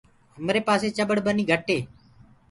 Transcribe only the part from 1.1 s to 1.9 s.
ٻني گھٽ هي۔